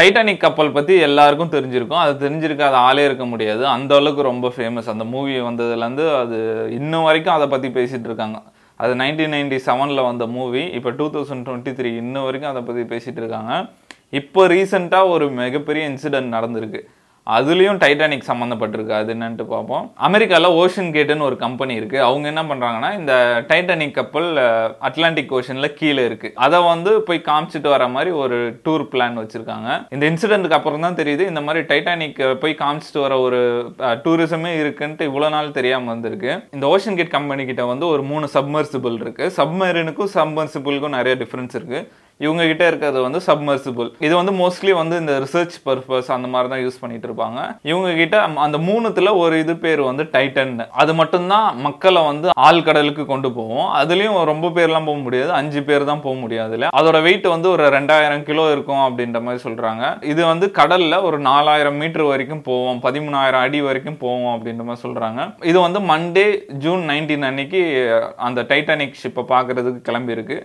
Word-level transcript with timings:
Titanic 0.00 0.42
கப்பல் 0.42 0.74
பற்றி 0.74 0.94
எல்லாருக்கும் 1.06 1.50
தெரிஞ்சிருக்கும். 1.54 2.02
அது 2.02 2.12
தெரிஞ்சிருக்காத 2.22 2.76
ஆளே 2.88 3.02
இருக்க 3.08 3.24
முடியாது. 3.32 3.62
அந்த 3.72 3.92
அளவுக்கு 4.00 4.22
ரொம்ப 4.28 4.48
ஃபேமஸ் 4.56 4.88
அந்த 4.92 5.04
மூவி 5.14 5.34
வந்ததுலேருந்து 5.46 6.04
அது 6.20 6.38
இன்னும் 6.76 7.06
வரைக்கும் 7.08 7.34
அதை 7.38 7.46
பற்றி 7.54 7.68
பேசிகிட்டு 7.78 8.08
இருக்காங்க. 8.10 8.38
அது 8.82 8.92
நைன்டீன் 9.00 9.34
நைன்டி 9.36 9.58
செவனில் 9.66 10.06
வந்த 10.08 10.26
மூவி 10.36 10.62
இப்போ 10.78 10.90
டூ 11.00 11.06
தௌசண்ட் 11.16 11.44
டுவெண்ட்டி 11.48 11.72
த்ரீ 11.78 11.90
இன்ன 12.04 12.22
வரைக்கும் 12.26 12.52
அதை 12.52 12.62
பற்றி 12.68 12.84
பேசிகிட்டு 12.92 13.20
இருக்காங்க. 13.22 13.52
இப்போ 14.20 14.42
ரீசெண்டாக 14.54 15.12
ஒரு 15.14 15.26
மிகப்பெரிய 15.42 15.82
இன்சிடென்ட் 15.90 16.34
நடந்திருக்கு. 16.36 16.80
அதுலேயும் 17.36 17.78
டைட்டானிக் 17.82 18.28
சம்மந்தப்பட்டிருக்கு 18.28 18.94
அது 18.98 19.10
என்னன்ட்டு 19.14 19.44
பார்ப்போம். 19.52 19.84
அமெரிக்காவில் 20.06 20.56
ஓஷன் 20.60 20.90
கேட்டுன்னு 20.96 21.26
ஒரு 21.28 21.36
கம்பெனி 21.42 21.74
இருக்குது 21.80 22.04
அவங்க 22.06 22.26
என்ன 22.32 22.42
பண்ணுறாங்கன்னா 22.50 22.90
இந்த 23.00 23.12
டைட்டானிக் 23.50 23.94
கப்பல் 23.98 24.28
அட்லாண்டிக் 24.88 25.34
ஓஷனில் 25.38 25.74
கீழே 25.80 26.04
இருக்குது 26.08 26.34
அதை 26.46 26.60
வந்து 26.70 26.92
போய் 27.08 27.20
காமிச்சிட்டு 27.28 27.70
வர 27.74 27.86
மாதிரி 27.96 28.12
ஒரு 28.22 28.38
டூர் 28.66 28.86
பிளான் 28.94 29.20
வச்சுருக்காங்க. 29.22 29.68
இந்த 29.96 30.04
இன்சிடென்ட்டுக்கு 30.12 30.58
அப்புறம் 30.58 30.86
தான் 30.86 30.98
தெரியுது. 31.00 31.24
இந்த 31.32 31.42
மாதிரி 31.46 31.62
டைட்டானிக் 31.72 32.20
போய் 32.44 32.60
காமிச்சிட்டு 32.62 33.04
வர 33.06 33.20
ஒரு 33.26 33.40
டூரிசமே 34.06 34.52
இருக்குன்ட்டு 34.62 35.08
இவ்வளோ 35.10 35.30
நாள் 35.36 35.56
தெரியாமல் 35.60 35.92
வந்திருக்கு. 35.94 36.32
இந்த 36.56 36.66
ஓஷன் 36.74 36.98
கேட் 37.00 37.16
கம்பெனி 37.16 37.44
கிட்ட 37.52 37.64
வந்து 37.72 37.86
ஒரு 37.94 38.04
மூணு 38.12 38.28
சப்மர்சிபிள் 38.36 38.96
இருக்குது 39.04 39.34
சப்மரீனுக்கும் 39.40 40.14
சப்மர்சிபிளுக்கும் 40.18 40.96
நிறைய 40.98 41.16
டிஃப்ரென்ஸ் 41.24 41.56
இருக்குது 41.58 41.86
இவங்க 42.24 42.42
கிட்ட 42.50 42.64
இருக்கிறது 42.70 42.98
வந்து 43.06 43.20
சப்மர்சிபிள் 43.28 43.88
இது 44.06 44.12
வந்து 44.20 44.32
மோஸ்ட்லி 44.40 44.72
வந்து 44.80 44.96
இந்த 45.02 45.12
ரிசர்ச் 45.24 45.56
பர்பஸ் 45.66 46.10
அந்த 46.16 46.28
மாதிரி 46.32 46.50
தான் 46.52 46.62
யூஸ் 46.64 46.80
பண்ணிட்டு 46.82 47.06
இருப்பாங்க. 47.08 47.38
இவங்க 47.70 47.90
கிட்ட 48.00 48.16
அந்த 48.46 48.58
மூணுத்துல 48.68 49.14
ஒரு 49.22 49.34
இது 49.44 49.54
பேர் 49.64 49.82
வந்து 49.90 50.04
டைட்டன் 50.14 50.54
அது 50.82 50.94
மட்டும்தான் 51.00 51.48
மக்களை 51.66 52.02
வந்து 52.10 52.28
ஆழ்கடலுக்கு 52.48 53.06
கொண்டு 53.12 53.30
போவோம் 53.38 53.68
அதுலயும் 53.80 54.18
ரொம்ப 54.32 54.50
பேர்லாம் 54.58 54.88
போக 54.90 54.98
முடியாது. 55.06 55.30
அஞ்சு 55.40 55.62
பேர் 55.70 55.88
தான் 55.90 56.04
போக 56.06 56.16
முடியாது 56.24 56.48
அதுல 56.50 56.68
அதோட 56.80 56.98
வெயிட் 57.06 57.26
வந்து 57.34 57.48
ஒரு 57.54 57.64
ரெண்டாயிரம் 57.76 58.26
கிலோ 58.28 58.44
இருக்கும் 58.54 58.84
அப்படின்ற 58.86 59.18
மாதிரி 59.26 59.42
சொல்றாங்க. 59.46 59.84
இது 60.12 60.22
வந்து 60.32 60.46
கடல்ல 60.60 61.02
ஒரு 61.08 61.18
நாலாயிரம் 61.30 61.78
மீட்டர் 61.82 62.08
வரைக்கும் 62.12 62.44
போவோம் 62.48 62.80
பதிமூணாயிரம் 62.86 63.44
அடி 63.46 63.60
வரைக்கும் 63.68 64.00
போவோம் 64.04 64.32
அப்படின்ற 64.36 64.64
மாதிரி 64.68 64.84
சொல்றாங்க. 64.86 65.20
இது 65.50 65.58
வந்து 65.66 65.82
மண்டே 65.92 66.28
ஜூன் 66.64 66.84
நைன்டீன் 66.92 67.28
அன்னைக்கு 67.30 67.60
அந்த 68.28 68.40
டைட்டானிக் 68.52 68.98
ஷிப்பை 69.02 69.24
பார்க்கறதுக்கு 69.34 69.86
கிளம்பி 69.90 70.18
இருக்கு 70.18 70.38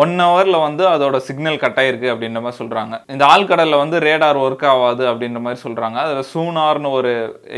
ஒன் 0.00 0.14
ஹவரில் 0.24 0.56
வந்து 0.64 0.84
அதோட 0.92 1.16
சிக்னல் 1.26 1.58
கட் 1.62 1.78
ஆயிருக்கு 1.80 2.08
அப்படின்ற 2.12 2.40
மாதிரி 2.44 2.58
சொல்கிறாங்க 2.60 2.94
இந்த 3.14 3.24
ஆழ்கடலில் 3.32 3.80
வந்து 3.80 3.96
ரேடார் 4.04 4.38
ஒர்க் 4.44 4.64
ஆகாது 4.70 5.02
அப்படின்ற 5.10 5.40
மாதிரி 5.44 5.58
சொல்கிறாங்க 5.64 5.96
அதில் 6.04 6.28
சூனார்னு 6.30 6.90
ஒரு 6.98 7.10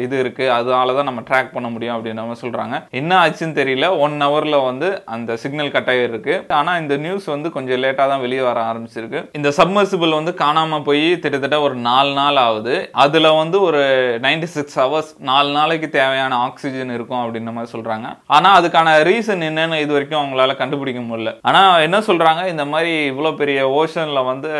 இது 0.04 0.14
இருக்குது 0.22 0.50
அதனால 0.56 0.94
தான் 0.96 1.08
நம்ம 1.08 1.22
ட்ராக் 1.28 1.52
பண்ண 1.56 1.68
முடியும் 1.74 1.94
அப்படின்ற 1.96 2.22
மாதிரி 2.28 2.42
சொல்கிறாங்க 2.44 2.74
என்ன 3.00 3.12
ஆச்சுன்னு 3.20 3.58
தெரியல. 3.60 3.88
ஒன் 4.06 4.16
ஹவரில் 4.24 4.58
வந்து 4.68 4.88
அந்த 5.16 5.36
சிக்னல் 5.42 5.72
கட் 5.76 5.90
ஆகிருக்கு 5.94 6.34
ஆனால் 6.60 6.80
இந்த 6.82 6.96
நியூஸ் 7.04 7.28
வந்து 7.34 7.50
கொஞ்சம் 7.56 7.80
லேட்டாக 7.84 8.08
தான் 8.12 8.24
வெளியே 8.24 8.42
வர 8.48 8.58
ஆரம்பிச்சிருக்கு. 8.70 9.22
இந்த 9.40 9.52
சப்மர்சிபிள் 9.58 10.18
வந்து 10.18 10.34
காணாமல் 10.42 10.84
போய் 10.88 11.06
கிட்டத்தட்ட 11.22 11.60
ஒரு 11.68 11.76
நாலு 11.88 12.12
நாள் 12.20 12.42
ஆகுது. 12.46 12.74
அதில் 13.04 13.30
வந்து 13.42 13.56
ஒரு 13.68 13.84
நைன்டி 14.26 14.50
சிக்ஸ் 14.56 14.78
ஹவர்ஸ் 14.82 15.14
நாலு 15.30 15.50
நாளைக்கு 15.58 15.90
தேவையான 15.98 16.34
ஆக்சிஜன் 16.48 16.92
இருக்கும் 16.96 17.22
அப்படின்ற 17.22 17.52
மாதிரி 17.58 17.72
சொல்கிறாங்க 17.76 18.08
ஆனால் 18.36 18.58
அதுக்கான 18.58 18.98
ரீசன் 19.10 19.48
என்னன்னு 19.50 19.80
இது 19.86 19.92
வரைக்கும் 19.98 20.20
அவங்களால 20.22 20.58
கண்டுபிடிக்க 20.64 21.00
முடியல. 21.08 21.32
ஆனால் 21.48 21.82
என்ன 21.86 21.96
சொல்கிறாங்க 22.24 22.42
இந்த 22.52 22.64
மாதிரி 22.72 22.92
இவ்வளோ 23.10 23.30
பெரிய 23.40 23.60
ஓஷனில் 23.78 24.28
வந்து 24.28 24.50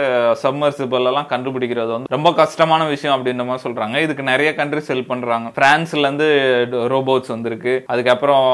சப்மர்சிபிள் 0.42 1.06
எல்லாம் 1.10 1.28
கண்டுபிடிக்கிறது 1.32 1.90
வந்து 1.94 2.12
ரொம்ப 2.14 2.28
கஷ்டமான 2.40 2.82
விஷயம் 2.92 3.14
அப்படின்ற 3.16 3.44
மாதிரி 3.48 3.64
சொல்கிறாங்க 3.66 4.00
இதுக்கு 4.04 4.24
நிறைய 4.30 4.50
கண்ட்ரிஸ் 4.58 4.90
ஹெல்ப் 4.92 5.10
பண்ணுறாங்க 5.12 5.48
ஃப்ரான்ஸ்லேருந்து 5.56 6.28
ரோபோட்ஸ் 6.94 7.32
வந்திருக்கு. 7.34 7.74
அதுக்கப்புறம் 7.92 8.46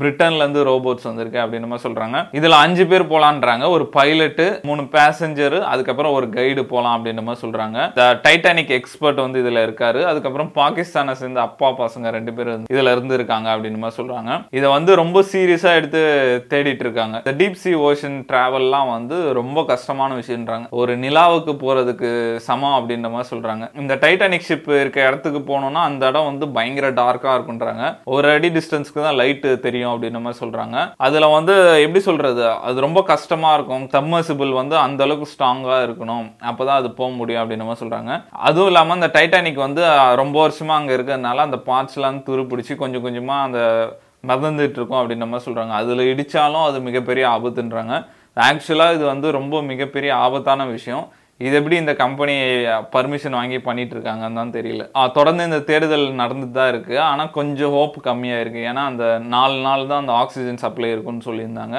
பிரிட்டன்லேருந்து 0.00 0.62
ரோபோட்ஸ் 0.70 1.08
வந்திருக்கு 1.10 1.40
அப்படின்ற 1.44 1.68
மாதிரி 1.70 1.86
சொல்கிறாங்க 1.86 2.18
இதில் 2.40 2.60
அஞ்சு 2.64 2.86
பேர் 2.90 3.10
போகலான்றாங்க 3.12 3.68
ஒரு 3.76 3.86
பைலட்டு 3.96 4.46
மூணு 4.70 4.84
பேசஞ்சர் 4.98 5.58
அதுக்கப்புறம் 5.72 6.16
ஒரு 6.18 6.28
கைடு 6.36 6.64
போகலாம் 6.72 6.96
அப்படின்ற 6.96 7.24
மாதிரி 7.28 7.42
சொல்கிறாங்க 7.44 7.78
டைட்டானிக் 8.26 8.74
எக்ஸ்பர்ட் 8.78 9.24
வந்து 9.24 9.42
இதில் 9.44 9.64
இருக்காரு. 9.66 10.02
அதுக்கப்புறம் 10.10 10.52
பாகிஸ்தானை 10.60 11.14
சேர்ந்த 11.22 11.40
அப்பா 11.48 11.70
பசங்க 11.82 12.14
ரெண்டு 12.18 12.34
பேர் 12.38 12.52
இதில் 12.74 12.94
இருந்துருக்காங்க 12.94 12.96
இருந்து 12.98 13.18
இருக்காங்க 13.18 13.56
மாதிரி 13.84 13.98
சொல்கிறாங்க 14.00 14.30
இதை 14.58 14.68
வந்து 14.76 14.92
ரொம்ப 15.02 15.18
சீரியஸாக 15.32 15.78
எடுத்து 15.80 16.00
தேடிட்டு 16.52 16.84
இருக்காங்க. 16.86 17.16
இந்த 17.24 17.34
டீப் 17.40 17.58
சி 17.62 17.70
ஓஷன் 17.88 18.16
டிராவல்லாம் 18.58 18.90
வந்து 18.96 19.16
ரொம்ப 19.38 19.58
கஷ்டமான 19.70 20.10
விஷயம்ன்றாங்க. 20.20 20.66
ஒரு 20.80 20.92
நிலாவுக்கு 21.04 21.52
போகிறதுக்கு 21.62 22.08
சமம் 22.46 22.76
அப்படின்ற 22.78 23.08
மாதிரி 23.14 23.30
சொல்கிறாங்க 23.32 23.64
இந்த 23.80 23.94
டைட்டானிக் 24.04 24.46
ஷிப் 24.48 24.70
இருக்க 24.80 24.98
இடத்துக்கு 25.08 25.40
போனோம்னா 25.50 25.82
அந்த 25.90 26.08
இடம் 26.10 26.28
வந்து 26.30 26.46
பயங்கர 26.56 26.88
டார்க்காக 27.00 27.34
இருக்குன்றாங்க 27.38 27.84
ஒரு 28.14 28.28
அடி 28.36 28.48
டிஸ்டன்ஸ்க்கு 28.56 29.04
தான் 29.06 29.18
லைட்டு 29.20 29.52
தெரியும் 29.66 29.92
அப்படின்ற 29.92 30.22
மாதிரி 30.24 30.40
சொல்கிறாங்க 30.42 30.76
அதில் 31.08 31.34
வந்து 31.36 31.54
எப்படி 31.84 32.02
சொல்கிறது 32.08 32.44
அது 32.68 32.86
ரொம்ப 32.86 33.02
கஷ்டமாக 33.12 33.56
இருக்கும். 33.58 33.86
சப்மர்சிபிள் 33.94 34.52
வந்து 34.60 34.76
அந்த 34.86 35.02
அளவுக்கு 35.08 35.32
ஸ்ட்ராங்காக 35.34 35.80
இருக்கணும். 35.86 36.26
அப்பதான் 36.50 36.80
அது 36.82 36.90
போக 37.00 37.10
முடியும் 37.20 37.42
அப்படின்ற 37.42 37.66
மாதிரி 37.70 37.82
சொல்கிறாங்க 37.84 38.12
அதுவும் 38.48 38.70
இல்லாமல் 38.72 38.98
அந்த 38.98 39.10
டைட்டானிக் 39.18 39.64
வந்து 39.66 39.84
ரொம்ப 40.22 40.36
வருஷமாக 40.46 40.80
அங்கே 40.80 40.94
இருக்கிறதுனால 40.98 41.46
அந்த 41.48 41.60
பார்ட்ஸ்லாம் 41.70 41.96
எல்லாம் 41.98 42.22
துரு 42.26 42.42
பிடிச்சி 42.50 42.74
கொஞ்சம் 42.82 43.04
கொஞ்சமாக 43.06 43.46
அந்த 43.46 43.60
மிதந்துட்டு 44.28 44.78
இருக்கோம் 44.78 45.00
அப்படின்ற 45.00 45.26
மாதிரி 45.30 45.46
சொல்கிறாங்க 45.46 45.72
அதில் 45.80 46.08
இடித்தாலும் 46.12 46.64
அது 46.68 46.78
மிகப்பெரிய 46.86 47.24
ஆபத்துன்றாங்க. 47.34 47.96
ஆக்சுவலாக 48.36 48.96
இது 48.96 49.04
வந்து 49.12 49.28
ரொம்ப 49.38 49.62
மிகப்பெரிய 49.70 50.10
ஆபத்தான 50.24 50.66
விஷயம். 50.76 51.04
இது 51.46 51.54
எப்படி 51.58 51.76
இந்த 51.82 51.92
கம்பெனி 52.02 52.34
பர்மிஷன் 52.94 53.36
வாங்கி 53.38 53.58
பண்ணிட்டு 53.66 53.94
இருக்காங்கன்னு 53.96 54.38
தான் 54.40 54.54
தெரியல. 54.56 54.84
தொடர்ந்து 55.16 55.42
இந்த 55.48 55.60
தேடுதல் 55.68 56.06
நடந்துட்டு 56.20 56.56
தான் 56.58 56.70
இருக்கு. 56.72 56.94
ஆனால் 57.08 57.30
கொஞ்சம் 57.38 57.74
ஹோப் 57.76 57.98
கம்மியாக 58.08 58.42
இருக்கு 58.44 58.60
ஏன்னா 58.70 58.82
அந்த 58.92 59.04
நாலு 59.34 59.56
நாள் 59.66 59.88
தான் 59.90 60.02
அந்த 60.04 60.14
ஆக்சிஜன் 60.22 60.62
சப்ளை 60.64 60.90
இருக்குன்னு 60.94 61.26
சொல்லியிருந்தாங்க. 61.28 61.78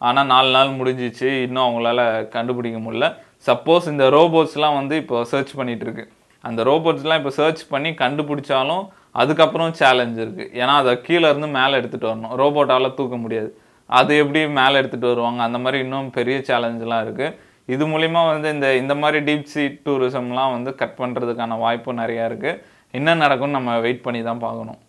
ஆனால் 0.00 0.30
நாலு 0.32 0.50
நாள் 0.56 0.76
முடிஞ்சிச்சு. 0.80 1.28
இன்னும் 1.46 1.66
அவங்களால 1.66 2.00
கண்டுபிடிக்க 2.36 2.80
முடியல. 2.86 3.08
சப்போஸ் 3.48 3.86
இந்த 3.92 4.06
ரோபோட்ஸ்லாம் 4.16 4.78
வந்து 4.80 4.96
இப்போ 5.02 5.18
சர்ச் 5.32 5.52
பண்ணிட்டு 5.60 5.84
இருக்கு 5.86 6.04
அந்த 6.48 6.60
ரோபோட்ஸ்லாம் 6.70 7.20
இப்போ 7.20 7.32
சர்ச் 7.38 7.62
பண்ணி 7.74 7.90
கண்டுபிடிச்சாலும் 8.02 8.84
அதுக்கப்புறம் 9.20 9.72
சேலஞ்ச் 9.80 10.18
இருக்குது 10.24 10.50
ஏன்னா 10.60 10.74
அதை 10.82 10.92
கீழே 11.06 11.26
இருந்து 11.32 11.48
மேலே 11.58 11.74
எடுத்துகிட்டு 11.80 12.10
வரணும். 12.10 12.34
ரோபோட்டால் 12.42 12.96
தூக்க 12.98 13.16
முடியாது. 13.22 13.50
அது 13.98 14.12
எப்படி 14.22 14.40
மேலே 14.60 14.78
எடுத்துகிட்டு 14.80 15.12
வருவாங்க? 15.12 15.40
அந்த 15.48 15.58
மாதிரி 15.64 15.78
இன்னும் 15.84 16.08
பெரிய 16.16 16.36
சேலஞ்செலாம் 16.48 17.02
இருக்குது 17.06 17.34
இது 17.74 17.84
மூலிமா 17.92 18.20
வந்து 18.32 18.48
இந்த 18.54 18.66
இந்த 18.82 18.94
மாதிரி 19.02 19.18
டீப் 19.28 19.52
சி 19.52 19.64
டூரிசம்லாம் 19.86 20.54
வந்து 20.56 20.70
கட் 20.80 20.98
பண்ணுறதுக்கான 21.02 21.58
வாய்ப்பு 21.64 22.00
நிறையா 22.02 22.24
இருக்குது 22.30 22.60
என்ன 22.98 23.14
நடக்கும்னு 23.22 23.58
நம்ம 23.58 23.72
வெயிட் 23.86 24.04
பண்ணி 24.06 24.20
தான் 24.28 24.42
பார்க்கணும். 24.46 24.80